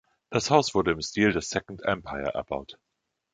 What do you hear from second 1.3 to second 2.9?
des Second Empire erbaut.